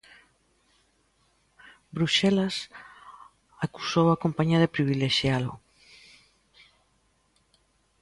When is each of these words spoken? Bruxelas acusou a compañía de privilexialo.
Bruxelas 1.95 2.55
acusou 3.65 4.07
a 4.09 4.21
compañía 4.23 4.61
de 4.63 4.73
privilexialo. 4.75 5.53